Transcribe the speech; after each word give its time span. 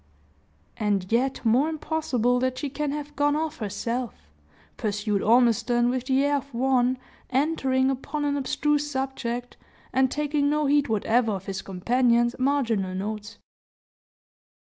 "And 0.77 1.11
yet 1.11 1.45
more 1.45 1.69
impossible 1.69 2.39
that 2.39 2.57
she 2.57 2.71
can 2.71 2.89
have 2.89 3.15
gone 3.15 3.35
off 3.35 3.57
herself," 3.59 4.15
pursued 4.75 5.21
Ormiston 5.21 5.91
with 5.91 6.05
the 6.07 6.25
air 6.25 6.37
of 6.37 6.51
one 6.55 6.97
entering 7.29 7.91
upon 7.91 8.25
an 8.25 8.35
abstruse 8.35 8.89
subject, 8.89 9.57
and 9.93 10.09
taking 10.09 10.49
no 10.49 10.65
heed 10.65 10.87
whatever 10.87 11.33
of 11.33 11.45
his 11.45 11.61
companion's 11.61 12.35
marginal 12.39 12.95
notes. 12.95 13.37